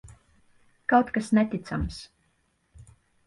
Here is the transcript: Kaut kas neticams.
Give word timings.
Kaut 0.93 1.11
kas 1.17 1.29
neticams. 1.39 1.99